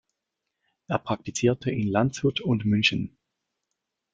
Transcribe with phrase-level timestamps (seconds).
[0.87, 3.19] Er praktizierte in Landshut und München.